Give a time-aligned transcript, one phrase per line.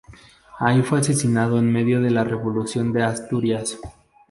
[0.57, 3.79] Ahí fue asesinado en medio de la Revolución de Asturias.